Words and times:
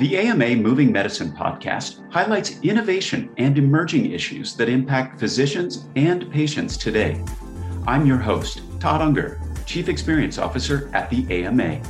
The 0.00 0.16
AMA 0.16 0.56
Moving 0.56 0.90
Medicine 0.90 1.30
podcast 1.30 2.10
highlights 2.10 2.58
innovation 2.62 3.28
and 3.36 3.58
emerging 3.58 4.12
issues 4.12 4.54
that 4.54 4.70
impact 4.70 5.20
physicians 5.20 5.84
and 5.94 6.32
patients 6.32 6.78
today. 6.78 7.22
I'm 7.86 8.06
your 8.06 8.16
host, 8.16 8.62
Todd 8.80 9.02
Unger, 9.02 9.42
Chief 9.66 9.90
Experience 9.90 10.38
Officer 10.38 10.90
at 10.94 11.10
the 11.10 11.26
AMA. 11.44 11.82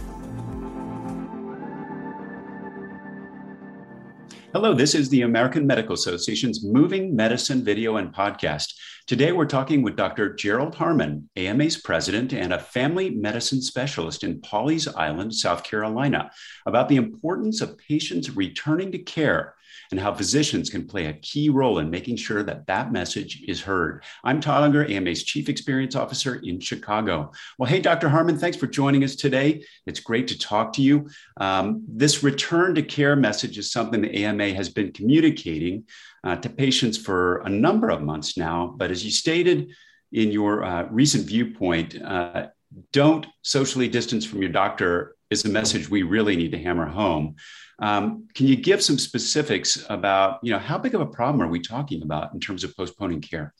Hello, 4.53 4.74
this 4.74 4.96
is 4.96 5.08
the 5.08 5.22
American 5.22 5.64
Medical 5.64 5.94
Association's 5.94 6.64
Moving 6.64 7.14
Medicine 7.14 7.62
video 7.62 7.99
and 7.99 8.12
podcast. 8.12 8.74
Today, 9.06 9.30
we're 9.30 9.44
talking 9.44 9.80
with 9.80 9.94
Dr. 9.94 10.35
Gerald 10.35 10.74
Harmon, 10.74 11.30
AMA's 11.37 11.76
president 11.76 12.32
and 12.32 12.53
a 12.53 12.58
family 12.58 13.10
medicine 13.10 13.63
specialist 13.63 14.24
in 14.24 14.40
Pawleys 14.40 14.92
Island, 14.92 15.36
South 15.36 15.63
Carolina, 15.63 16.32
about 16.66 16.88
the 16.88 16.96
importance 16.96 17.60
of 17.60 17.78
patients 17.78 18.34
returning 18.34 18.91
to 18.91 18.98
care 18.98 19.55
and 19.91 20.01
how 20.01 20.15
physicians 20.15 20.70
can 20.70 20.87
play 20.87 21.06
a 21.06 21.12
key 21.15 21.48
role 21.48 21.78
in 21.78 21.91
making 21.91 22.16
sure 22.16 22.42
that 22.42 22.66
that 22.66 22.92
message 22.92 23.42
is 23.47 23.61
heard. 23.61 24.05
I'm 24.24 24.41
Todd 24.41 24.62
Unger, 24.65 24.84
AMA's 24.87 25.24
Chief 25.24 25.48
Experience 25.48 25.95
Officer 25.95 26.37
in 26.37 26.61
Chicago. 26.61 27.33
Well, 27.59 27.69
hey, 27.69 27.80
Dr. 27.80 28.09
Harmon, 28.09 28.38
thanks 28.38 28.56
for 28.56 28.66
joining 28.66 29.05
us 29.05 29.16
today. 29.16 29.64
It's 29.87 30.01
great 30.01 30.28
to 30.28 30.38
talk 30.38 30.73
to 30.75 30.83
you. 30.83 31.09
Um, 31.38 31.84
this 31.88 32.23
return 32.23 32.75
to 32.75 32.83
care 32.83 33.16
message 33.16 33.59
is 33.59 33.73
something 33.73 34.01
the 34.01 34.25
AMA 34.25 34.55
has 34.55 34.69
been 34.69 34.92
communicating 34.92 35.84
uh, 36.25 36.37
to 36.37 36.48
patients 36.48 36.98
for 36.98 37.39
a 37.39 37.48
number 37.48 37.91
of 37.91 38.02
months 38.02 38.37
now. 38.37 38.75
But 38.77 38.91
as 38.91 39.05
you 39.05 39.11
stated 39.11 39.70
in 40.12 40.30
your 40.30 40.64
uh, 40.64 40.87
recent 40.91 41.27
viewpoint, 41.27 42.00
uh, 42.00 42.48
don't 42.92 43.27
socially 43.42 43.89
distance 43.89 44.25
from 44.25 44.41
your 44.41 44.50
doctor 44.52 45.16
is 45.30 45.45
a 45.45 45.48
message 45.48 45.89
we 45.89 46.02
really 46.02 46.37
need 46.37 46.52
to 46.52 46.59
hammer 46.59 46.87
home. 46.87 47.37
Um, 47.79 48.29
can 48.34 48.47
you 48.47 48.57
give 48.57 48.83
some 48.83 48.98
specifics 48.98 49.87
about, 49.89 50.41
you 50.42 50.53
know, 50.53 50.59
how 50.59 50.77
big 50.77 50.95
of 50.95 51.00
a 51.00 51.06
problem 51.06 51.41
are 51.41 51.48
we 51.48 51.61
talking 51.61 52.03
about 52.03 52.34
in 52.34 52.41
terms 52.41 52.64
of 52.64 52.77
postponing 52.77 53.20
care? 53.20 53.55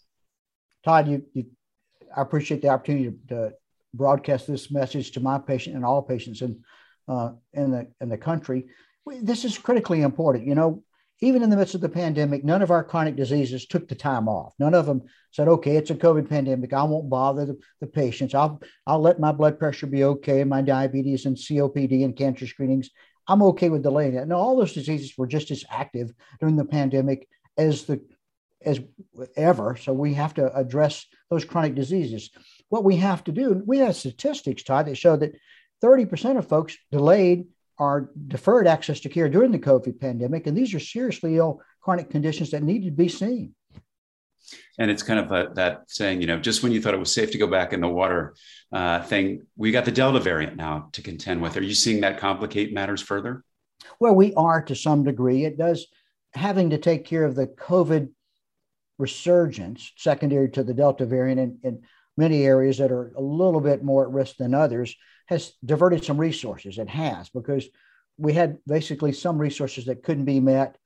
Todd, 0.85 1.09
you, 1.09 1.25
you 1.33 1.47
I 2.15 2.23
appreciate 2.23 2.61
the 2.61 2.69
opportunity 2.69 3.17
to 3.29 3.53
broadcast 3.95 4.47
this 4.47 4.71
message 4.71 5.13
to 5.13 5.21
my 5.21 5.39
patient 5.39 5.77
and 5.77 5.85
all 5.85 6.03
patients 6.03 6.43
in 6.43 6.63
uh, 7.09 7.33
in 7.53 7.71
the 7.71 7.87
in 8.01 8.09
the 8.09 8.19
country. 8.19 8.67
This 9.07 9.45
is 9.45 9.59
critically 9.59 10.03
important. 10.03 10.47
You 10.47 10.55
know, 10.55 10.85
even 11.21 11.43
in 11.43 11.51
the 11.51 11.57
midst 11.57 11.75
of 11.75 11.81
the 11.81 11.89
pandemic, 11.89 12.45
none 12.45 12.63
of 12.63 12.71
our 12.71 12.83
chronic 12.83 13.15
diseases 13.15 13.67
took 13.67 13.89
the 13.89 13.95
time 13.95 14.29
off. 14.29 14.55
None 14.59 14.75
of 14.75 14.87
them 14.87 15.03
said, 15.33 15.49
okay, 15.49 15.77
it's 15.77 15.91
a 15.91 15.95
COVID 15.95 16.29
pandemic. 16.29 16.73
I 16.73 16.83
won't 16.85 17.11
bother 17.11 17.45
the, 17.45 17.59
the 17.81 17.87
patients. 17.87 18.35
I'll, 18.35 18.61
I'll 18.87 19.01
let 19.01 19.21
my 19.21 19.33
blood 19.33 19.59
pressure 19.59 19.87
be 19.87 20.05
okay 20.05 20.45
my 20.45 20.63
diabetes 20.63 21.27
and 21.27 21.37
COPD 21.37 22.05
and 22.05 22.17
cancer 22.17 22.47
screenings. 22.47 22.91
I'm 23.29 23.43
okay 23.43 23.69
with 23.69 23.83
delaying 23.83 24.15
it. 24.15 24.27
No, 24.27 24.37
all 24.37 24.57
those 24.57 24.73
diseases 24.73 25.13
were 25.17 25.27
just 25.27 25.51
as 25.51 25.65
active 25.71 26.13
during 26.41 26.57
the 26.57 26.65
pandemic 26.65 27.29
as 27.57 27.85
the 27.85 28.01
as 28.63 28.81
ever. 29.37 29.77
So 29.77 29.93
we 29.93 30.15
have 30.15 30.35
to 30.35 30.55
address 30.55 31.07
those 31.31 31.45
chronic 31.45 31.75
diseases. 31.75 32.31
What 32.69 32.85
we 32.85 32.97
have 32.97 33.25
to 33.25 33.33
do, 33.33 33.63
we 33.67 33.79
have 33.79 33.97
statistics, 33.97 34.63
Todd, 34.63 34.87
that 34.87 34.97
show 34.97 35.17
that 35.17 35.35
30% 35.83 36.37
of 36.37 36.49
folks 36.49 36.77
delayed 36.93 37.47
are 37.81 38.11
deferred 38.29 38.69
access 38.69 39.01
to 39.01 39.09
care 39.09 39.29
during 39.29 39.51
the 39.51 39.59
COVID 39.59 39.99
pandemic. 39.99 40.47
And 40.47 40.57
these 40.57 40.75
are 40.75 40.81
seriously 40.81 41.39
ill 41.39 41.63
chronic 41.81 42.11
conditions 42.11 42.51
that 42.51 42.63
need 42.63 42.85
to 42.85 42.91
be 42.91 43.09
seen. 43.09 43.55
And 44.79 44.91
it's 44.91 45.03
kind 45.03 45.19
of 45.19 45.33
a, 45.33 45.53
that 45.55 45.85
saying, 45.89 46.21
you 46.21 46.27
know, 46.27 46.39
just 46.39 46.63
when 46.63 46.73
you 46.73 46.83
thought 46.83 46.95
it 46.95 47.01
was 47.01 47.13
safe 47.13 47.31
to 47.33 47.39
go 47.39 47.47
back 47.47 47.73
in 47.73 47.81
the 47.81 47.89
water 47.89 48.35
uh, 48.73 49.03
thing, 49.03 49.47
we 49.57 49.71
got 49.71 49.87
the 49.87 49.93
Delta 49.93 50.21
variant 50.21 50.57
now 50.57 50.91
to 50.93 51.03
contend 51.03 51.41
with. 51.41 51.57
Are 51.57 51.63
you 51.63 51.75
seeing 51.75 52.03
that 52.03 52.19
complicate 52.19 52.75
matters 52.75 53.01
further? 53.01 53.45
Well, 53.99 54.15
we 54.15 54.35
are 54.35 54.63
to 54.63 54.75
some 54.75 55.03
degree. 55.03 55.45
It 55.45 55.57
does 55.57 55.87
having 56.35 56.71
to 56.71 56.79
take 56.79 57.07
care 57.07 57.25
of 57.25 57.35
the 57.35 57.47
COVID 57.47 58.11
resurgence 58.99 59.93
secondary 59.97 60.51
to 60.51 60.63
the 60.63 60.75
Delta 60.75 61.07
variant 61.07 61.41
in, 61.41 61.59
in 61.63 61.83
many 62.17 62.45
areas 62.45 62.79
that 62.79 62.93
are 62.93 63.13
a 63.17 63.23
little 63.23 63.61
bit 63.61 63.83
more 63.83 64.05
at 64.05 64.13
risk 64.13 64.37
than 64.37 64.55
others 64.55 64.95
has 65.31 65.53
diverted 65.65 66.05
some 66.05 66.19
resources. 66.19 66.77
It 66.77 66.89
has 66.89 67.31
because 67.31 67.69
we 68.19 68.33
had 68.33 68.59
basically 68.67 69.13
some 69.13 69.39
resources 69.39 69.87
that 69.87 70.03
couldn't 70.03 70.25
be 70.25 70.41
met 70.41 70.77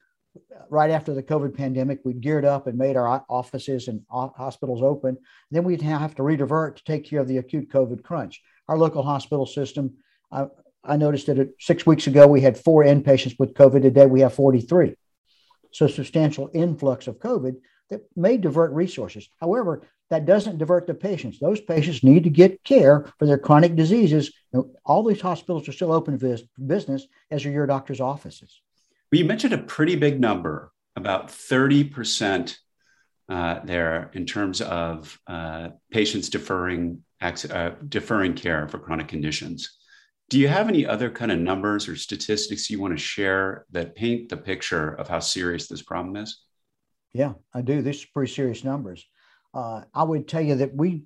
right 0.68 0.90
after 0.90 1.14
the 1.14 1.22
COVID 1.22 1.56
pandemic. 1.56 2.00
We 2.04 2.12
geared 2.12 2.44
up 2.44 2.66
and 2.66 2.76
made 2.76 2.96
our 2.96 3.24
offices 3.28 3.88
and 3.88 4.02
hospitals 4.10 4.82
open. 4.82 5.16
Then 5.50 5.64
we'd 5.64 5.82
have 5.82 6.14
to 6.16 6.22
redivert 6.22 6.76
to 6.76 6.84
take 6.84 7.08
care 7.08 7.20
of 7.20 7.28
the 7.28 7.38
acute 7.38 7.70
COVID 7.70 8.02
crunch. 8.02 8.42
Our 8.68 8.76
local 8.76 9.02
hospital 9.02 9.46
system, 9.46 9.94
I, 10.30 10.46
I 10.84 10.98
noticed 10.98 11.26
that 11.26 11.54
six 11.58 11.86
weeks 11.86 12.06
ago 12.06 12.26
we 12.26 12.42
had 12.42 12.58
four 12.58 12.84
inpatients 12.84 13.38
with 13.38 13.54
COVID. 13.54 13.80
Today 13.82 14.06
we 14.06 14.20
have 14.20 14.34
43. 14.34 14.94
So 15.72 15.86
substantial 15.86 16.50
influx 16.52 17.06
of 17.06 17.18
COVID 17.18 17.54
that 17.90 18.02
may 18.14 18.36
divert 18.36 18.72
resources. 18.72 19.28
However, 19.40 19.88
that 20.10 20.26
doesn't 20.26 20.58
divert 20.58 20.86
the 20.86 20.94
patients. 20.94 21.38
Those 21.38 21.60
patients 21.60 22.04
need 22.04 22.24
to 22.24 22.30
get 22.30 22.62
care 22.64 23.10
for 23.18 23.26
their 23.26 23.38
chronic 23.38 23.74
diseases. 23.74 24.32
All 24.84 25.02
these 25.02 25.20
hospitals 25.20 25.68
are 25.68 25.72
still 25.72 25.92
open 25.92 26.18
for 26.18 26.36
business, 26.66 27.06
as 27.30 27.44
are 27.44 27.50
your 27.50 27.66
doctor's 27.66 28.00
offices. 28.00 28.60
Well, 29.10 29.20
you 29.20 29.24
mentioned 29.24 29.54
a 29.54 29.58
pretty 29.58 29.96
big 29.96 30.20
number, 30.20 30.72
about 30.96 31.28
30% 31.28 32.56
uh, 33.28 33.60
there 33.64 34.10
in 34.12 34.26
terms 34.26 34.60
of 34.60 35.18
uh, 35.26 35.70
patients 35.90 36.28
deferring, 36.28 37.02
uh, 37.20 37.70
deferring 37.88 38.34
care 38.34 38.68
for 38.68 38.78
chronic 38.78 39.08
conditions. 39.08 39.78
Do 40.30 40.38
you 40.38 40.48
have 40.48 40.68
any 40.68 40.86
other 40.86 41.10
kind 41.10 41.30
of 41.30 41.38
numbers 41.38 41.88
or 41.88 41.96
statistics 41.96 42.70
you 42.70 42.80
want 42.80 42.94
to 42.94 43.02
share 43.02 43.66
that 43.72 43.94
paint 43.94 44.28
the 44.28 44.36
picture 44.36 44.92
of 44.92 45.08
how 45.08 45.20
serious 45.20 45.68
this 45.68 45.82
problem 45.82 46.16
is? 46.16 46.42
Yeah, 47.12 47.34
I 47.52 47.62
do. 47.62 47.82
These 47.82 48.04
are 48.04 48.08
pretty 48.12 48.32
serious 48.32 48.64
numbers. 48.64 49.06
Uh, 49.54 49.82
I 49.94 50.02
would 50.02 50.26
tell 50.26 50.42
you 50.42 50.56
that 50.56 50.74
we 50.74 51.04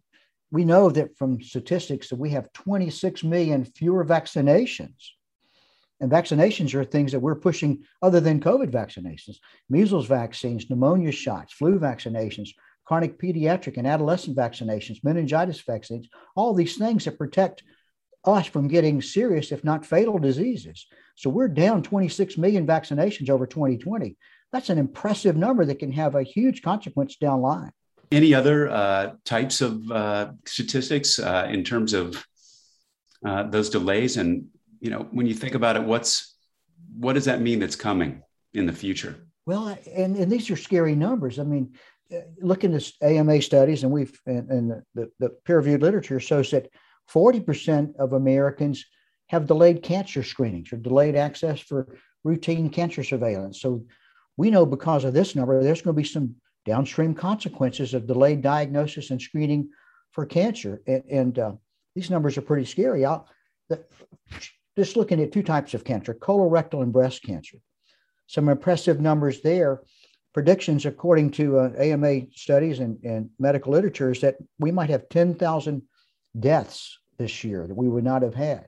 we 0.50 0.64
know 0.64 0.88
that 0.88 1.16
from 1.18 1.42
statistics 1.42 2.08
that 2.08 2.16
we 2.16 2.30
have 2.30 2.52
26 2.54 3.22
million 3.22 3.66
fewer 3.66 4.04
vaccinations. 4.04 5.10
And 6.00 6.10
vaccinations 6.10 6.74
are 6.74 6.84
things 6.84 7.12
that 7.12 7.20
we're 7.20 7.34
pushing 7.34 7.84
other 8.00 8.20
than 8.20 8.40
COVID 8.40 8.70
vaccinations, 8.70 9.36
measles 9.68 10.06
vaccines, 10.06 10.70
pneumonia 10.70 11.12
shots, 11.12 11.52
flu 11.52 11.78
vaccinations, 11.78 12.50
chronic 12.86 13.18
pediatric 13.20 13.76
and 13.76 13.86
adolescent 13.86 14.36
vaccinations, 14.36 15.04
meningitis 15.04 15.60
vaccines, 15.60 16.08
all 16.34 16.54
these 16.54 16.78
things 16.78 17.04
that 17.04 17.18
protect 17.18 17.62
us 18.24 18.46
from 18.46 18.68
getting 18.68 19.02
serious, 19.02 19.52
if 19.52 19.62
not 19.64 19.84
fatal 19.84 20.18
diseases. 20.18 20.86
So 21.14 21.28
we're 21.28 21.48
down 21.48 21.82
26 21.82 22.38
million 22.38 22.66
vaccinations 22.66 23.28
over 23.28 23.46
2020. 23.46 24.16
That's 24.52 24.70
an 24.70 24.78
impressive 24.78 25.36
number 25.36 25.66
that 25.66 25.78
can 25.78 25.92
have 25.92 26.14
a 26.14 26.22
huge 26.22 26.62
consequence 26.62 27.16
down 27.16 27.42
line. 27.42 27.72
Any 28.10 28.34
other 28.34 28.68
uh, 28.70 29.12
types 29.24 29.60
of 29.60 29.90
uh, 29.90 30.32
statistics 30.46 31.18
uh, 31.18 31.46
in 31.50 31.64
terms 31.64 31.92
of 31.92 32.26
uh, 33.24 33.44
those 33.44 33.70
delays? 33.70 34.16
And 34.16 34.46
you 34.80 34.90
know, 34.90 35.06
when 35.10 35.26
you 35.26 35.34
think 35.34 35.54
about 35.54 35.76
it, 35.76 35.82
what's 35.82 36.34
what 36.98 37.12
does 37.12 37.26
that 37.26 37.40
mean 37.40 37.58
that's 37.60 37.76
coming 37.76 38.22
in 38.54 38.66
the 38.66 38.72
future? 38.72 39.16
Well, 39.46 39.76
and, 39.94 40.16
and 40.16 40.30
these 40.30 40.50
are 40.50 40.56
scary 40.56 40.94
numbers. 40.94 41.38
I 41.38 41.44
mean, 41.44 41.74
uh, 42.14 42.20
looking 42.40 42.74
at 42.74 42.90
AMA 43.02 43.42
studies, 43.42 43.82
and 43.82 43.92
we've 43.92 44.18
and, 44.26 44.50
and 44.50 44.82
the, 44.94 45.10
the 45.18 45.30
peer-reviewed 45.44 45.82
literature 45.82 46.20
shows 46.20 46.50
that 46.50 46.70
40% 47.12 47.96
of 47.96 48.12
Americans 48.12 48.84
have 49.28 49.46
delayed 49.46 49.82
cancer 49.82 50.22
screenings 50.22 50.72
or 50.72 50.76
delayed 50.76 51.16
access 51.16 51.60
for 51.60 51.96
routine 52.24 52.70
cancer 52.70 53.02
surveillance. 53.02 53.60
So 53.60 53.84
we 54.36 54.50
know 54.50 54.66
because 54.66 55.04
of 55.04 55.14
this 55.14 55.34
number, 55.34 55.62
there's 55.62 55.82
going 55.82 55.94
to 55.94 56.02
be 56.02 56.08
some 56.08 56.36
downstream 56.68 57.14
consequences 57.14 57.94
of 57.94 58.06
delayed 58.06 58.42
diagnosis 58.42 59.10
and 59.10 59.20
screening 59.20 59.70
for 60.12 60.26
cancer. 60.26 60.82
And, 60.86 61.02
and 61.10 61.38
uh, 61.38 61.52
these 61.94 62.10
numbers 62.10 62.36
are 62.36 62.42
pretty 62.42 62.66
scary. 62.66 63.00
The, 63.68 63.84
just 64.76 64.96
looking 64.96 65.20
at 65.20 65.32
two 65.32 65.42
types 65.42 65.74
of 65.74 65.82
cancer 65.82 66.14
colorectal 66.14 66.82
and 66.82 66.92
breast 66.92 67.22
cancer. 67.22 67.56
Some 68.26 68.48
impressive 68.48 69.00
numbers 69.00 69.40
there. 69.40 69.82
Predictions, 70.34 70.84
according 70.84 71.30
to 71.32 71.58
uh, 71.58 71.72
AMA 71.78 72.30
studies 72.32 72.78
and, 72.80 73.02
and 73.02 73.30
medical 73.38 73.72
literature, 73.72 74.12
is 74.12 74.20
that 74.20 74.36
we 74.58 74.70
might 74.70 74.90
have 74.90 75.08
10,000 75.08 75.82
deaths 76.38 76.98
this 77.18 77.42
year 77.42 77.66
that 77.66 77.74
we 77.74 77.88
would 77.88 78.04
not 78.04 78.22
have 78.22 78.34
had. 78.34 78.66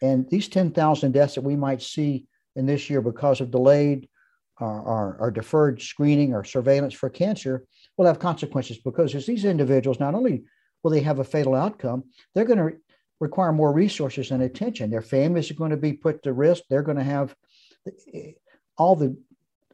And 0.00 0.30
these 0.30 0.48
10,000 0.48 1.12
deaths 1.12 1.34
that 1.34 1.42
we 1.42 1.56
might 1.56 1.82
see 1.82 2.26
in 2.54 2.66
this 2.66 2.88
year 2.88 3.02
because 3.02 3.40
of 3.40 3.50
delayed 3.50 4.08
or, 4.58 5.16
or, 5.20 5.30
deferred 5.30 5.82
screening 5.82 6.32
or 6.32 6.42
surveillance 6.42 6.94
for 6.94 7.10
cancer 7.10 7.64
will 7.96 8.06
have 8.06 8.18
consequences 8.18 8.78
because 8.78 9.14
as 9.14 9.26
these 9.26 9.44
individuals, 9.44 10.00
not 10.00 10.14
only 10.14 10.44
will 10.82 10.90
they 10.90 11.00
have 11.00 11.18
a 11.18 11.24
fatal 11.24 11.54
outcome, 11.54 12.04
they're 12.34 12.44
going 12.44 12.58
to 12.58 12.76
require 13.20 13.52
more 13.52 13.72
resources 13.72 14.30
and 14.30 14.42
attention. 14.42 14.90
Their 14.90 15.02
families 15.02 15.50
are 15.50 15.54
going 15.54 15.70
to 15.70 15.76
be 15.76 15.92
put 15.92 16.22
to 16.22 16.32
risk. 16.32 16.64
They're 16.68 16.82
going 16.82 16.98
to 16.98 17.04
have 17.04 17.34
all 18.78 18.96
the, 18.96 19.16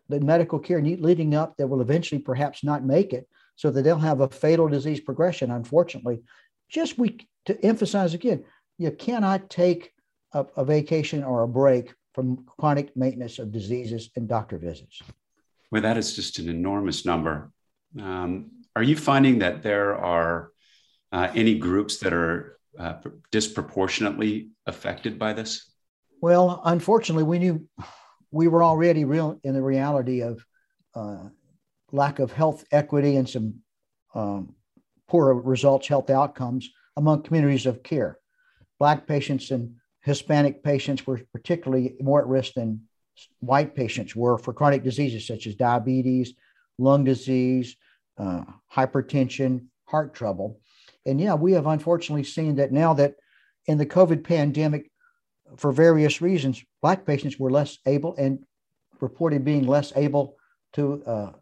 the 0.09 0.21
medical 0.21 0.59
care 0.59 0.81
leading 0.81 1.35
up 1.35 1.57
that 1.57 1.67
will 1.67 1.81
eventually 1.81 2.21
perhaps 2.21 2.65
not 2.65 2.85
make 2.85 3.13
it 3.13 3.29
so 3.57 3.71
that 3.71 3.83
they'll 3.83 3.99
have 3.99 4.21
a 4.21 4.29
fatal 4.29 4.69
disease 4.69 5.01
progression, 5.01 5.51
unfortunately. 5.51 6.23
Just 6.69 6.99
we 6.99 7.19
to 7.47 7.65
emphasize 7.65 8.15
again, 8.15 8.45
you 8.79 8.91
cannot 8.91 9.51
take 9.51 9.93
a, 10.33 10.47
a 10.57 10.65
vacation 10.65 11.23
or 11.23 11.43
a 11.43 11.49
break 11.49 11.95
from 12.15 12.45
chronic 12.59 12.97
maintenance 12.97 13.39
of 13.39 13.53
diseases 13.53 14.11
and 14.17 14.29
doctor 14.29 14.59
visits. 14.59 15.03
Well, 15.71 15.83
that 15.83 15.97
is 15.97 16.15
just 16.15 16.39
an 16.39 16.49
enormous 16.49 17.07
number. 17.07 17.51
Um, 17.99 18.51
are 18.77 18.83
you 18.83 18.97
finding 18.97 19.39
that 19.39 19.63
there 19.63 19.97
are 19.97 20.51
uh, 21.13 21.29
any 21.35 21.59
groups 21.59 21.99
that 21.99 22.13
are 22.13 22.59
uh, 22.79 22.95
disproportionately 23.31 24.51
affected 24.67 25.19
by 25.19 25.33
this? 25.33 25.71
Well, 26.21 26.61
unfortunately, 26.65 27.25
we 27.25 27.39
knew 27.39 27.69
we 28.31 28.49
were 28.49 28.63
already 28.63 29.05
real 29.05 29.39
in 29.45 29.55
the 29.55 29.63
reality 29.63 30.23
of 30.23 30.45
uh, 30.95 31.25
lack 31.91 32.19
of 32.19 32.33
health 32.33 32.65
equity 32.73 33.17
and 33.17 33.29
some 33.29 33.55
um, 34.15 34.55
poor 35.09 35.35
results, 35.35 35.89
health 35.89 36.11
outcomes 36.11 36.71
among 36.97 37.23
communities 37.23 37.67
of 37.67 37.83
care. 37.83 38.19
Black 38.79 39.07
patients 39.07 39.51
and 39.51 39.75
Hispanic 40.03 40.63
patients 40.63 41.07
were 41.07 41.21
particularly 41.33 41.97
more 42.01 42.21
at 42.21 42.27
risk 42.27 42.55
than 42.55 42.83
white 43.41 43.75
patients 43.75 44.17
were 44.17 44.39
for 44.39 44.53
chronic 44.53 44.83
diseases 44.83 45.27
such 45.27 45.47
as 45.47 45.55
diabetes, 45.55 46.35
lung 46.79 47.05
disease, 47.05 47.77
uh, 48.19 48.43
hypertension, 48.73 49.67
heart 49.87 50.15
trouble. 50.15 50.61
And 51.07 51.21
yeah, 51.21 51.35
we 51.35 51.53
have 51.53 51.67
unfortunately 51.67 52.25
seen 52.25 52.57
that 52.57 52.73
now 52.73 52.95
that 52.95 53.15
in 53.67 53.79
the 53.79 53.87
COVID 53.87 54.25
pandemic, 54.25 54.91
for 55.57 55.71
various 55.71 56.21
reasons, 56.21 56.63
Black 56.81 57.05
patients 57.07 57.39
were 57.39 57.51
less 57.51 57.79
able 57.87 58.17
and 58.17 58.41
reported 59.01 59.45
being 59.45 59.67
less 59.67 59.93
able 59.97 60.37
to 60.73 61.03
uh, 61.05 61.33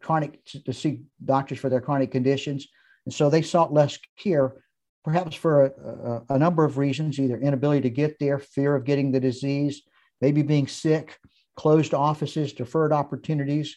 chronic 0.00 0.44
to 0.44 0.72
see 0.72 1.02
doctors 1.24 1.58
for 1.58 1.68
their 1.68 1.80
chronic 1.80 2.10
conditions, 2.12 2.68
and 3.04 3.12
so 3.12 3.28
they 3.28 3.42
sought 3.42 3.72
less 3.72 3.98
care, 4.16 4.54
perhaps 5.04 5.36
for 5.36 5.66
a, 5.66 5.70
a, 5.70 6.34
a 6.34 6.38
number 6.38 6.64
of 6.64 6.78
reasons: 6.78 7.18
either 7.18 7.38
inability 7.38 7.82
to 7.82 7.90
get 7.90 8.18
there, 8.18 8.38
fear 8.38 8.74
of 8.74 8.84
getting 8.84 9.12
the 9.12 9.20
disease, 9.20 9.82
maybe 10.20 10.42
being 10.42 10.66
sick, 10.66 11.18
closed 11.56 11.94
offices, 11.94 12.52
deferred 12.52 12.92
opportunities. 12.92 13.76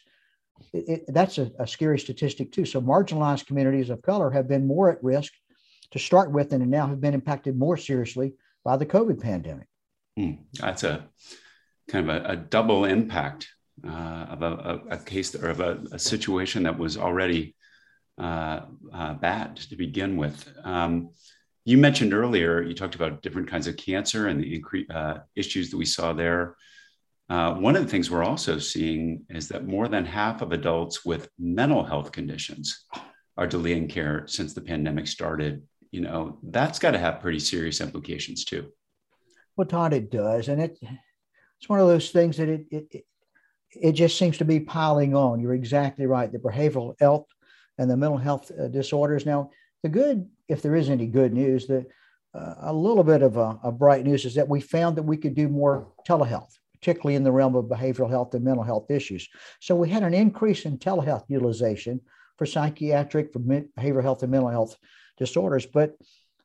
It, 0.74 0.90
it, 0.90 1.04
that's 1.08 1.38
a, 1.38 1.52
a, 1.60 1.66
scary 1.66 1.98
statistic 1.98 2.52
too. 2.52 2.66
So 2.66 2.82
marginalized 2.82 3.48
communities 3.48 3.90
of 3.90 4.02
color 4.04 4.30
have 4.30 4.48
been 4.48 4.68
more 4.68 4.92
at 4.92 5.04
risk 5.04 5.34
to 5.92 6.00
start 6.00 6.32
with, 6.32 6.54
and 6.54 6.66
now 6.70 6.88
have 6.88 7.02
been 7.02 7.16
impacted 7.16 7.58
more 7.58 7.78
seriously 7.78 8.34
by 8.64 8.78
the 8.78 8.86
COVID 8.86 9.20
pandemic. 9.20 9.68
Hmm. 10.18 10.34
That's 10.54 10.84
a 10.84 11.08
kind 11.90 12.10
of 12.10 12.16
a, 12.16 12.30
a 12.30 12.36
double 12.36 12.86
impact 12.86 13.48
uh, 13.86 14.26
of 14.30 14.44
a, 14.44 14.82
a, 14.92 14.98
case 14.98 15.34
or 15.36 15.50
of 15.50 15.60
a, 15.60 15.82
a, 15.92 16.00
situation 16.00 16.64
that 16.64 16.78
was 16.78 16.98
already 16.98 17.56
uh, 18.22 18.66
uh, 18.94 19.14
bad 19.16 19.58
to 19.58 19.76
begin 19.76 20.16
with. 20.16 20.48
Um, 20.64 21.10
you 21.66 21.78
mentioned 21.78 22.14
earlier, 22.14 22.62
you 22.62 22.74
talked 22.74 22.96
about 22.96 23.22
different 23.22 23.48
kinds 23.48 23.68
of 23.68 23.78
cancer 23.78 24.28
and 24.28 24.40
the 24.40 24.60
incre- 24.62 24.90
uh, 24.94 25.20
issues 25.36 25.72
that 25.72 25.78
we 25.78 25.86
saw 25.86 26.14
there. 26.14 26.56
Uh, 27.30 27.56
one 27.56 27.76
of 27.76 27.84
the 27.84 27.88
things 27.88 28.12
we're 28.12 28.24
also 28.24 28.60
seeing 28.60 29.26
is 29.30 29.48
that 29.48 29.66
more 29.66 29.88
than 29.88 30.06
half 30.06 30.42
of 30.42 30.52
adults 30.52 31.06
with 31.06 31.30
mental 31.40 31.84
health 31.84 32.12
conditions 32.12 32.86
are 33.38 33.48
delaying 33.48 33.88
care 33.88 34.26
since 34.28 34.54
the 34.54 34.62
pandemic 34.62 35.08
started. 35.08 35.64
You 35.92 36.02
know, 36.02 36.40
that's 36.44 36.80
got 36.80 36.92
to 36.92 37.00
have 37.00 37.22
pretty 37.22 37.40
serious 37.40 37.82
implications 37.82 38.46
too. 38.46 38.72
Well, 39.56 39.68
Todd, 39.68 39.94
it 39.94 40.12
does. 40.12 40.48
And 40.48 40.62
it, 40.62 40.78
it's 41.60 41.70
one 41.70 41.80
of 41.80 41.88
those 41.88 42.12
things 42.12 42.38
that 42.38 42.50
it, 42.50 42.66
it, 42.70 43.06
it 43.72 43.92
just 43.94 44.18
seems 44.18 44.38
to 44.40 44.46
be 44.46 44.60
piling 44.60 45.16
on. 45.16 45.40
You're 45.40 45.54
exactly 45.54 46.06
right. 46.06 46.32
The 46.32 46.40
behavioral 46.40 46.96
health 47.00 47.26
and 47.82 47.90
the 47.90 47.98
mental 47.98 48.18
health 48.18 48.52
uh, 48.52 48.68
disorders. 48.68 49.26
Now, 49.26 49.50
the 49.82 49.90
good, 49.90 50.30
if 50.48 50.62
there 50.62 50.76
is 50.76 50.90
any 50.90 51.08
good 51.08 51.34
news, 51.34 51.66
that 51.66 51.88
uh, 52.36 52.54
a 52.60 52.74
little 52.74 53.04
bit 53.04 53.24
of 53.24 53.38
a, 53.38 53.60
a, 53.64 53.72
bright 53.72 54.06
news 54.06 54.24
is 54.24 54.36
that 54.36 54.48
we 54.48 54.62
found 54.62 54.96
that 54.96 55.04
we 55.04 55.18
could 55.18 55.34
do 55.34 55.50
more 55.50 55.92
telehealth, 56.08 56.60
particularly 56.76 57.16
in 57.16 57.24
the 57.24 57.32
realm 57.32 57.56
of 57.56 57.66
behavioral 57.66 58.10
health 58.10 58.36
and 58.36 58.46
mental 58.46 58.64
health 58.64 58.92
issues. 58.92 59.28
So 59.60 59.76
we 59.76 59.90
had 59.90 60.04
an 60.04 60.14
increase 60.14 60.66
in 60.66 60.78
telehealth 60.78 61.26
utilization 61.28 62.00
for 62.38 62.46
psychiatric, 62.46 63.34
for 63.34 63.40
behavioral 63.40 64.04
health 64.04 64.22
and 64.22 64.32
mental 64.32 64.52
health 64.52 64.78
disorders, 65.18 65.66
but 65.66 65.98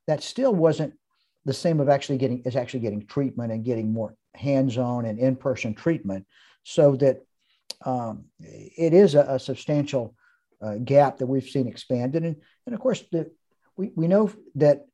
that 0.06 0.22
still 0.22 0.54
wasn't 0.54 0.94
the 1.44 1.52
same 1.52 1.80
of 1.80 1.90
actually 1.90 2.18
getting 2.18 2.42
is 2.44 2.56
actually 2.56 2.80
getting 2.80 3.06
treatment 3.06 3.52
and 3.52 3.64
getting 3.64 3.92
more 3.92 4.16
hands-on 4.34 5.04
and 5.04 5.18
in-person 5.18 5.74
treatment 5.74 6.26
so 6.64 6.96
that 6.96 7.24
um, 7.84 8.24
it 8.40 8.92
is 8.94 9.14
a, 9.14 9.20
a 9.20 9.38
substantial 9.38 10.16
uh, 10.62 10.76
gap 10.76 11.18
that 11.18 11.26
we've 11.26 11.48
seen 11.48 11.68
expanded. 11.68 12.24
And, 12.24 12.36
and 12.66 12.74
of 12.74 12.80
course, 12.80 13.04
the, 13.12 13.30
we, 13.76 13.92
we 13.94 14.08
know 14.08 14.30
that 14.54 14.86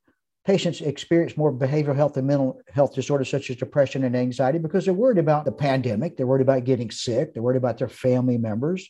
patients 0.44 0.81
experience 0.81 1.37
more 1.37 1.53
behavioral 1.53 1.94
health 1.94 2.17
and 2.17 2.26
mental 2.26 2.61
health 2.73 2.94
disorders 2.94 3.31
such 3.31 3.50
as 3.50 3.56
depression 3.56 4.05
and 4.05 4.17
anxiety 4.17 4.59
because 4.59 4.85
they're 4.85 4.94
worried 4.94 5.19
about 5.19 5.44
the 5.44 5.53
pandemic, 5.53 6.17
they're 6.17 6.26
worried 6.26 6.43
about 6.43 6.64
getting 6.64 6.91
sick, 6.91 7.32
they're 7.32 7.43
worried 7.43 7.56
about 7.56 7.79
their 7.79 7.88
family 7.88 8.38
members, 8.38 8.88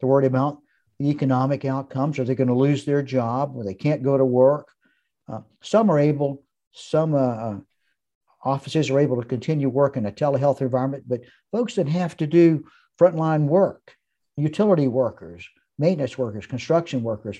they're 0.00 0.08
worried 0.08 0.26
about 0.26 0.58
the 0.98 1.10
economic 1.10 1.64
outcomes. 1.64 2.18
Are 2.18 2.24
they 2.24 2.34
going 2.34 2.48
to 2.48 2.54
lose 2.54 2.84
their 2.84 3.02
job 3.02 3.52
or 3.54 3.64
they 3.64 3.74
can't 3.74 4.02
go 4.02 4.16
to 4.16 4.24
work? 4.24 4.68
Uh, 5.28 5.40
some 5.60 5.90
are 5.90 5.98
able, 5.98 6.42
some 6.72 7.14
uh, 7.14 7.18
uh 7.18 7.58
offices 8.44 8.90
are 8.90 9.00
able 9.00 9.20
to 9.20 9.26
continue 9.26 9.68
work 9.68 9.96
in 9.96 10.06
a 10.06 10.12
telehealth 10.12 10.60
environment, 10.60 11.04
but 11.06 11.20
folks 11.50 11.74
that 11.74 11.88
have 11.88 12.16
to 12.16 12.28
do 12.28 12.64
frontline 12.98 13.46
work, 13.46 13.96
utility 14.36 14.86
workers, 14.86 15.48
maintenance 15.78 16.16
workers, 16.16 16.46
construction 16.46 17.02
workers, 17.02 17.38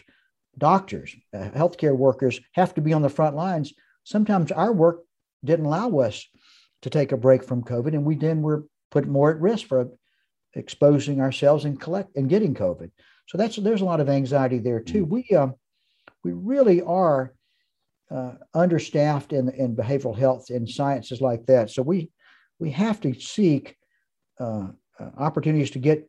doctors, 0.59 1.15
uh, 1.35 1.49
healthcare 1.51 1.97
workers 1.97 2.41
have 2.53 2.75
to 2.75 2.81
be 2.81 2.93
on 2.93 3.03
the 3.03 3.09
front 3.09 3.37
lines. 3.37 3.73
Sometimes 4.05 4.53
our 4.53 4.73
work 4.73 5.03
didn't 5.45 5.67
allow 5.67 5.99
us 5.99 6.27
to 6.83 6.91
take 6.91 7.13
a 7.13 7.17
break 7.17 7.45
from 7.45 7.63
COVID, 7.63 7.89
and 7.89 8.05
we 8.05 8.15
then 8.15 8.43
were 8.43 8.65
put 8.91 9.07
more 9.07 9.31
at 9.31 9.41
risk 9.41 9.67
for 9.67 9.89
exposing 10.55 11.21
ourselves 11.21 11.65
and 11.65 11.81
collect 11.81 12.17
and 12.17 12.29
getting 12.29 12.55
COVID. 12.55 12.91
So 13.27 13.39
that's 13.39 13.57
there's 13.57 13.81
a 13.81 13.87
lot 13.87 14.01
of 14.01 14.09
anxiety 14.09 14.59
there 14.59 14.81
too. 14.81 15.07
Mm. 15.07 15.09
We 15.09 15.37
uh, 15.37 15.49
we 16.23 16.33
really 16.33 16.83
are 16.83 17.35
uh, 18.11 18.33
understaffed 18.55 19.33
in, 19.33 19.49
in 19.51 19.77
behavioral 19.77 20.17
health 20.17 20.51
and 20.51 20.69
sciences 20.69 21.21
like 21.21 21.47
that. 21.47 21.71
So 21.71 21.83
we 21.83 22.11
we 22.59 22.71
have 22.71 23.01
to 23.01 23.15
seek 23.15 23.77
uh, 24.41 24.69
uh, 24.99 25.11
opportunities 25.19 25.73
to 25.73 25.79
get 25.79 26.09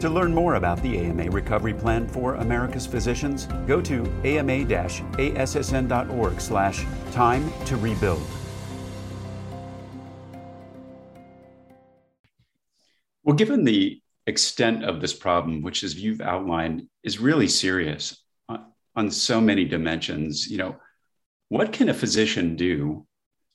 To 0.00 0.10
learn 0.10 0.34
more 0.34 0.56
about 0.56 0.82
the 0.82 0.98
AMA 0.98 1.30
Recovery 1.30 1.72
Plan 1.72 2.06
for 2.06 2.34
America's 2.34 2.86
Physicians, 2.86 3.46
go 3.66 3.80
to 3.80 4.04
ama-assn.org 4.24 4.60
slash 6.38 6.84
time 7.12 7.50
to 7.64 7.78
rebuild. 7.78 8.22
Well, 13.24 13.36
given 13.36 13.64
the 13.64 14.02
extent 14.26 14.84
of 14.84 15.00
this 15.00 15.14
problem, 15.14 15.62
which 15.62 15.82
as 15.82 15.98
you've 15.98 16.20
outlined, 16.20 16.88
is 17.02 17.18
really 17.18 17.48
serious 17.48 18.22
on 18.94 19.10
so 19.10 19.40
many 19.40 19.64
dimensions, 19.64 20.46
you 20.46 20.58
know, 20.58 20.76
what 21.48 21.72
can 21.72 21.88
a 21.88 21.94
physician 21.94 22.54
do 22.54 23.06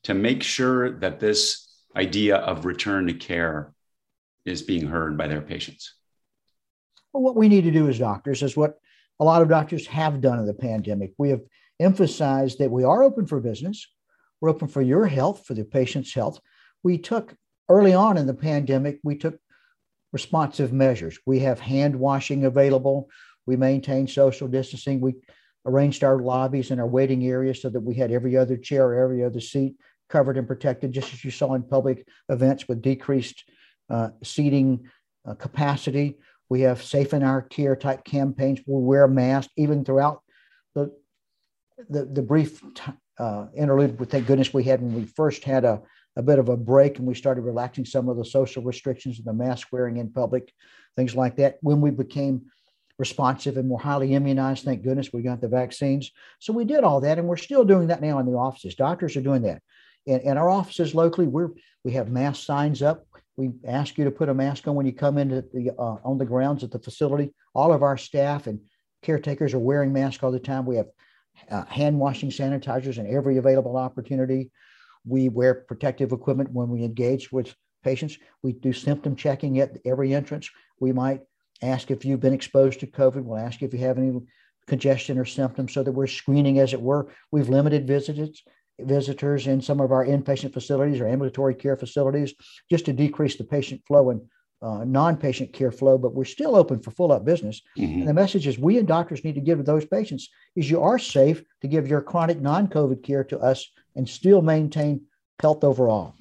to 0.05 0.15
make 0.15 0.41
sure 0.41 0.99
that 1.01 1.19
this 1.19 1.67
idea 1.95 2.37
of 2.37 2.65
return 2.65 3.05
to 3.05 3.13
care 3.13 3.73
is 4.43 4.63
being 4.63 4.87
heard 4.87 5.19
by 5.19 5.27
their 5.27 5.41
patients? 5.41 5.93
What 7.11 7.35
we 7.35 7.49
need 7.49 7.63
to 7.65 7.71
do 7.71 7.89
as 7.89 7.99
doctors 7.99 8.41
is 8.41 8.55
what 8.55 8.75
a 9.19 9.25
lot 9.25 9.41
of 9.41 9.49
doctors 9.49 9.87
have 9.87 10.21
done 10.21 10.39
in 10.39 10.45
the 10.45 10.53
pandemic. 10.53 11.13
We 11.17 11.29
have 11.29 11.41
emphasized 11.79 12.59
that 12.59 12.71
we 12.71 12.83
are 12.83 13.03
open 13.03 13.27
for 13.27 13.39
business, 13.39 13.87
we're 14.39 14.49
open 14.49 14.67
for 14.67 14.81
your 14.81 15.05
health, 15.05 15.45
for 15.45 15.53
the 15.53 15.63
patient's 15.63 16.13
health. 16.13 16.39
We 16.83 16.97
took 16.97 17.35
early 17.69 17.93
on 17.93 18.17
in 18.17 18.25
the 18.25 18.33
pandemic, 18.33 18.99
we 19.03 19.15
took 19.17 19.37
responsive 20.11 20.73
measures. 20.73 21.17
We 21.25 21.39
have 21.39 21.59
hand 21.59 21.95
washing 21.95 22.45
available. 22.45 23.09
We 23.45 23.55
maintain 23.55 24.07
social 24.07 24.47
distancing. 24.47 24.99
We 24.99 25.15
arranged 25.65 26.03
our 26.03 26.19
lobbies 26.19 26.71
and 26.71 26.81
our 26.81 26.87
waiting 26.87 27.25
areas 27.25 27.61
so 27.61 27.69
that 27.69 27.79
we 27.79 27.95
had 27.95 28.11
every 28.11 28.35
other 28.35 28.57
chair, 28.57 29.01
every 29.01 29.23
other 29.23 29.39
seat 29.39 29.75
covered 30.09 30.37
and 30.37 30.47
protected, 30.47 30.91
just 30.91 31.13
as 31.13 31.23
you 31.23 31.31
saw 31.31 31.53
in 31.53 31.63
public 31.63 32.05
events 32.29 32.67
with 32.67 32.81
decreased 32.81 33.45
uh, 33.89 34.09
seating 34.23 34.89
uh, 35.25 35.35
capacity. 35.35 36.17
We 36.51 36.59
have 36.67 36.83
safe 36.83 37.13
in 37.13 37.23
our 37.23 37.41
care 37.41 37.77
type 37.77 38.03
campaigns. 38.03 38.59
We 38.67 38.83
wear 38.83 39.05
a 39.05 39.09
mask 39.09 39.49
even 39.55 39.85
throughout 39.85 40.21
the 40.75 40.91
the, 41.89 42.03
the 42.03 42.21
brief 42.21 42.61
uh, 43.17 43.45
interlude. 43.55 43.97
With 43.97 44.11
thank 44.11 44.27
goodness 44.27 44.53
we 44.53 44.65
had 44.65 44.81
when 44.81 44.93
we 44.93 45.05
first 45.05 45.45
had 45.45 45.63
a 45.63 45.81
a 46.17 46.21
bit 46.21 46.39
of 46.39 46.49
a 46.49 46.57
break 46.57 46.97
and 46.97 47.07
we 47.07 47.15
started 47.15 47.43
relaxing 47.43 47.85
some 47.85 48.09
of 48.09 48.17
the 48.17 48.25
social 48.25 48.63
restrictions 48.63 49.17
and 49.17 49.25
the 49.25 49.31
mask 49.31 49.69
wearing 49.71 49.95
in 49.95 50.11
public, 50.11 50.51
things 50.97 51.15
like 51.15 51.37
that. 51.37 51.57
When 51.61 51.79
we 51.79 51.89
became 51.89 52.41
responsive 52.99 53.55
and 53.55 53.69
more 53.69 53.79
highly 53.79 54.13
immunized, 54.13 54.65
thank 54.65 54.83
goodness 54.83 55.13
we 55.13 55.21
got 55.21 55.39
the 55.39 55.47
vaccines. 55.47 56.11
So 56.39 56.51
we 56.51 56.65
did 56.65 56.83
all 56.83 56.99
that, 56.99 57.17
and 57.17 57.29
we're 57.29 57.37
still 57.37 57.63
doing 57.63 57.87
that 57.87 58.01
now 58.01 58.19
in 58.19 58.25
the 58.25 58.33
offices. 58.33 58.75
Doctors 58.75 59.15
are 59.15 59.21
doing 59.21 59.43
that. 59.43 59.61
In, 60.05 60.19
in 60.19 60.37
our 60.37 60.49
offices 60.49 60.93
locally, 60.93 61.27
we're 61.27 61.51
we 61.85 61.93
have 61.93 62.11
mask 62.11 62.43
signs 62.43 62.81
up. 62.81 63.05
We 63.41 63.49
ask 63.67 63.97
you 63.97 64.05
to 64.05 64.11
put 64.11 64.29
a 64.29 64.35
mask 64.35 64.67
on 64.67 64.75
when 64.75 64.85
you 64.85 64.93
come 64.93 65.17
into 65.17 65.43
the 65.51 65.71
uh, 65.71 65.97
on 66.05 66.19
the 66.19 66.25
grounds 66.25 66.63
at 66.63 66.69
the 66.69 66.77
facility. 66.77 67.33
All 67.55 67.73
of 67.73 67.81
our 67.81 67.97
staff 67.97 68.45
and 68.45 68.59
caretakers 69.01 69.55
are 69.55 69.59
wearing 69.59 69.91
masks 69.91 70.23
all 70.23 70.31
the 70.31 70.39
time. 70.39 70.63
We 70.63 70.75
have 70.75 70.89
uh, 71.49 71.65
hand 71.65 71.97
washing 71.97 72.29
sanitizers 72.29 72.99
in 72.99 73.11
every 73.11 73.37
available 73.37 73.77
opportunity. 73.77 74.51
We 75.07 75.29
wear 75.29 75.55
protective 75.55 76.11
equipment 76.11 76.51
when 76.53 76.69
we 76.69 76.83
engage 76.83 77.31
with 77.31 77.51
patients. 77.83 78.19
We 78.43 78.53
do 78.53 78.73
symptom 78.73 79.15
checking 79.15 79.59
at 79.59 79.75
every 79.85 80.13
entrance. 80.13 80.47
We 80.79 80.93
might 80.93 81.21
ask 81.63 81.89
if 81.89 82.05
you've 82.05 82.19
been 82.19 82.33
exposed 82.33 82.81
to 82.81 82.87
COVID. 82.87 83.23
We'll 83.23 83.39
ask 83.39 83.63
if 83.63 83.73
you 83.73 83.79
have 83.79 83.97
any 83.97 84.19
congestion 84.67 85.17
or 85.17 85.25
symptoms 85.25 85.73
so 85.73 85.81
that 85.81 85.91
we're 85.91 86.05
screening 86.05 86.59
as 86.59 86.73
it 86.73 86.81
were. 86.81 87.11
We've 87.31 87.49
limited 87.49 87.87
visits 87.87 88.43
visitors 88.85 89.47
in 89.47 89.61
some 89.61 89.79
of 89.79 89.91
our 89.91 90.05
inpatient 90.05 90.53
facilities 90.53 90.99
or 90.99 91.07
ambulatory 91.07 91.55
care 91.55 91.77
facilities 91.77 92.33
just 92.69 92.85
to 92.85 92.93
decrease 92.93 93.35
the 93.35 93.43
patient 93.43 93.81
flow 93.87 94.09
and 94.09 94.21
uh, 94.61 94.83
non-patient 94.83 95.51
care 95.53 95.71
flow, 95.71 95.97
but 95.97 96.13
we're 96.13 96.23
still 96.23 96.55
open 96.55 96.79
for 96.79 96.91
full-up 96.91 97.25
business. 97.25 97.61
Mm-hmm. 97.77 97.99
And 97.99 98.07
the 98.07 98.13
message 98.13 98.45
is 98.45 98.59
we 98.59 98.77
and 98.77 98.87
doctors 98.87 99.23
need 99.23 99.35
to 99.35 99.41
give 99.41 99.57
to 99.57 99.63
those 99.63 99.85
patients 99.85 100.29
is 100.55 100.69
you 100.69 100.81
are 100.81 100.99
safe 100.99 101.43
to 101.61 101.67
give 101.67 101.87
your 101.87 102.01
chronic 102.01 102.39
non-COVID 102.39 103.03
care 103.03 103.23
to 103.25 103.39
us 103.39 103.71
and 103.95 104.07
still 104.07 104.41
maintain 104.41 105.01
health 105.39 105.63
overall. 105.63 106.13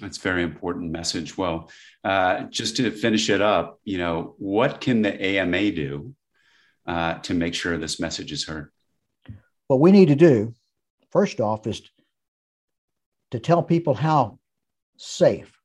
That's 0.00 0.18
very 0.18 0.42
important 0.42 0.90
message. 0.90 1.38
Well, 1.38 1.70
uh, 2.02 2.42
just 2.44 2.76
to 2.76 2.90
finish 2.90 3.30
it 3.30 3.40
up, 3.40 3.80
you 3.84 3.96
know, 3.96 4.34
what 4.38 4.80
can 4.80 5.02
the 5.02 5.24
AMA 5.24 5.70
do 5.70 6.14
uh, 6.86 7.14
to 7.20 7.32
make 7.32 7.54
sure 7.54 7.78
this 7.78 8.00
message 8.00 8.32
is 8.32 8.44
heard? 8.44 8.70
What 9.68 9.80
we 9.80 9.92
need 9.92 10.08
to 10.08 10.16
do 10.16 10.54
First 11.14 11.40
off, 11.40 11.66
is 11.68 11.80
to 13.30 13.38
tell 13.38 13.62
people 13.62 13.94
how 13.94 14.40
safe, 14.96 15.56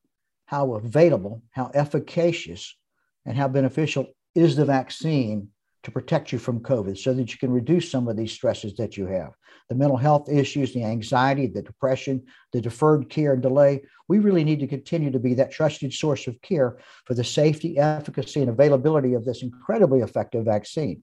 how 0.46 0.76
available, 0.76 1.42
how 1.50 1.72
efficacious, 1.74 2.78
and 3.26 3.36
how 3.36 3.48
beneficial 3.48 4.08
is 4.36 4.56
the 4.56 4.64
vaccine 4.64 5.50
to 5.84 5.92
protect 5.92 6.32
you 6.32 6.38
from 6.38 6.60
COVID 6.60 6.98
so 6.98 7.14
that 7.14 7.32
you 7.32 7.38
can 7.40 7.52
reduce 7.52 7.90
some 7.90 8.08
of 8.08 8.16
these 8.16 8.32
stresses 8.32 8.76
that 8.76 8.96
you 8.96 9.08
have. 9.08 9.32
The 9.70 9.76
mental 9.76 9.98
health 9.98 10.30
issues, 10.30 10.74
the 10.74 10.84
anxiety, 10.84 11.48
the 11.48 11.64
depression, 11.64 12.26
the 12.54 12.62
deferred 12.62 13.10
care 13.10 13.34
and 13.34 13.42
delay. 13.42 13.82
We 14.08 14.20
really 14.20 14.44
need 14.44 14.60
to 14.60 14.68
continue 14.68 15.10
to 15.10 15.20
be 15.20 15.34
that 15.36 15.52
trusted 15.52 15.94
source 15.94 16.28
of 16.28 16.40
care 16.42 16.78
for 17.06 17.16
the 17.16 17.24
safety, 17.24 17.78
efficacy, 17.80 18.42
and 18.42 18.50
availability 18.50 19.14
of 19.14 19.26
this 19.26 19.42
incredibly 19.42 20.02
effective 20.02 20.46
vaccine 20.46 21.02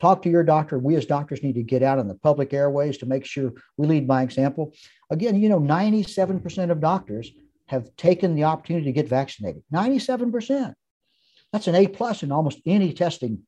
talk 0.00 0.22
to 0.22 0.30
your 0.30 0.44
doctor. 0.44 0.78
We 0.78 0.96
as 0.96 1.06
doctors 1.06 1.42
need 1.42 1.54
to 1.54 1.62
get 1.62 1.82
out 1.82 1.98
in 1.98 2.08
the 2.08 2.14
public 2.14 2.52
airways 2.52 2.98
to 2.98 3.06
make 3.06 3.24
sure 3.24 3.52
we 3.76 3.86
lead 3.86 4.06
by 4.06 4.22
example. 4.22 4.74
Again, 5.10 5.40
you 5.40 5.48
know, 5.48 5.60
97% 5.60 6.70
of 6.70 6.80
doctors 6.80 7.30
have 7.66 7.94
taken 7.96 8.34
the 8.34 8.44
opportunity 8.44 8.86
to 8.86 8.92
get 8.92 9.08
vaccinated. 9.08 9.62
97%. 9.72 10.74
That's 11.52 11.66
an 11.66 11.74
A 11.74 11.86
plus 11.86 12.22
in 12.22 12.32
almost 12.32 12.60
any 12.66 12.92
testing 12.92 13.42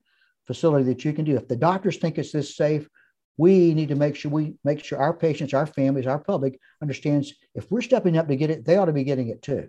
facility 0.47 0.85
that 0.87 1.05
you 1.05 1.13
can 1.13 1.25
do. 1.25 1.37
If 1.37 1.49
the 1.49 1.57
doctors 1.57 1.97
think 1.97 2.19
it's 2.19 2.33
this 2.33 2.57
safe, 2.57 2.89
we 3.37 3.75
need 3.75 3.89
to 3.89 3.95
make 3.95 4.17
sure 4.17 4.31
we 4.31 4.55
make 4.65 4.85
sure 4.85 4.99
our 4.99 5.15
patients, 5.15 5.55
our 5.55 5.67
families, 5.67 6.07
our 6.07 6.19
public 6.19 6.59
understands 6.83 7.33
if 7.55 7.71
we're 7.71 7.81
stepping 7.81 8.17
up 8.17 8.29
to 8.29 8.37
get 8.37 8.51
it, 8.51 8.65
they 8.65 8.77
ought 8.77 8.87
to 8.87 8.93
be 8.93 9.05
getting 9.05 9.29
it 9.29 9.43
too. 9.43 9.69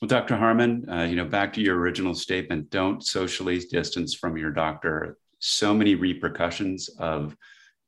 Well, 0.00 0.08
Dr. 0.08 0.36
Harmon, 0.36 0.88
uh, 0.88 1.02
you 1.02 1.16
know, 1.16 1.24
back 1.24 1.52
to 1.54 1.60
your 1.60 1.76
original 1.76 2.14
statement, 2.14 2.70
don't 2.70 3.04
socially 3.04 3.58
distance 3.58 4.14
from 4.14 4.36
your 4.36 4.52
doctor. 4.52 5.18
So 5.40 5.74
many 5.74 5.96
repercussions 5.96 6.88
of 7.00 7.36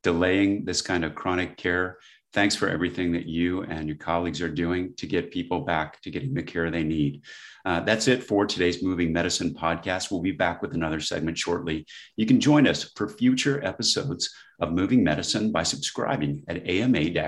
delaying 0.02 0.64
this 0.64 0.82
kind 0.82 1.04
of 1.04 1.14
chronic 1.14 1.56
care. 1.56 1.98
Thanks 2.32 2.54
for 2.54 2.68
everything 2.68 3.10
that 3.12 3.26
you 3.26 3.62
and 3.64 3.88
your 3.88 3.96
colleagues 3.96 4.40
are 4.40 4.48
doing 4.48 4.94
to 4.98 5.06
get 5.08 5.32
people 5.32 5.62
back 5.62 6.00
to 6.02 6.10
getting 6.10 6.32
the 6.32 6.44
care 6.44 6.70
they 6.70 6.84
need. 6.84 7.22
Uh, 7.64 7.80
that's 7.80 8.06
it 8.06 8.22
for 8.22 8.46
today's 8.46 8.84
Moving 8.84 9.12
Medicine 9.12 9.52
podcast. 9.52 10.12
We'll 10.12 10.20
be 10.20 10.30
back 10.30 10.62
with 10.62 10.72
another 10.72 11.00
segment 11.00 11.36
shortly. 11.36 11.86
You 12.16 12.26
can 12.26 12.38
join 12.38 12.68
us 12.68 12.92
for 12.94 13.08
future 13.08 13.64
episodes 13.64 14.32
of 14.60 14.72
Moving 14.72 15.02
Medicine 15.02 15.50
by 15.50 15.64
subscribing 15.64 16.44
at 16.46 16.64
ama-assn.org 16.68 17.18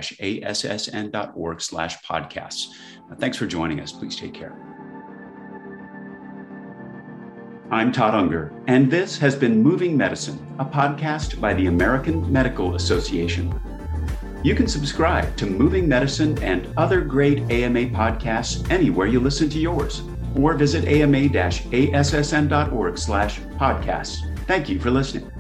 slash 1.61 1.97
podcasts. 2.05 2.69
Thanks 3.19 3.37
for 3.37 3.47
joining 3.47 3.81
us. 3.81 3.91
Please 3.91 4.15
take 4.15 4.35
care. 4.35 4.57
I'm 7.73 7.91
Todd 7.91 8.15
Unger, 8.15 8.53
and 8.67 8.91
this 8.91 9.17
has 9.19 9.35
been 9.35 9.63
Moving 9.63 9.97
Medicine, 9.97 10.39
a 10.59 10.65
podcast 10.65 11.41
by 11.41 11.55
the 11.55 11.67
American 11.67 12.31
Medical 12.31 12.75
Association. 12.75 13.59
You 14.43 14.55
can 14.57 14.67
subscribe 14.67 15.37
to 15.37 15.47
Moving 15.47 15.89
Medicine 15.89 16.37
and 16.43 16.69
other 16.77 17.01
great 17.01 17.49
AMA 17.51 17.87
podcasts 17.91 18.69
anywhere 18.71 19.07
you 19.07 19.21
listen 19.21 19.49
to 19.51 19.59
yours, 19.59 20.03
or 20.35 20.55
visit 20.55 20.85
ama-assn.org 20.85 21.39
slash 22.99 23.41
podcasts. 23.41 24.39
Thank 24.47 24.69
you 24.69 24.81
for 24.81 24.91
listening. 24.91 25.32